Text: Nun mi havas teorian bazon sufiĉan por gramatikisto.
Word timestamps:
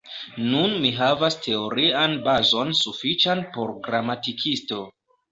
Nun 0.43 0.71
mi 0.85 0.89
havas 0.99 1.35
teorian 1.47 2.15
bazon 2.27 2.71
sufiĉan 2.79 3.43
por 3.59 3.75
gramatikisto. 3.89 4.81